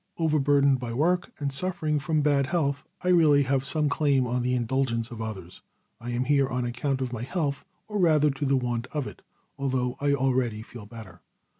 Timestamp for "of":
5.11-5.21, 7.01-7.13, 8.93-9.05